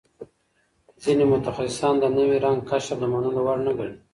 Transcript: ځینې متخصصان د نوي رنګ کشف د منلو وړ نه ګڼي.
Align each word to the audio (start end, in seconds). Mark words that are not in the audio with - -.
ځینې 1.03 1.23
متخصصان 1.33 1.95
د 1.99 2.05
نوي 2.17 2.37
رنګ 2.45 2.59
کشف 2.69 2.97
د 3.01 3.05
منلو 3.13 3.41
وړ 3.45 3.57
نه 3.67 3.71
ګڼي. 3.77 3.95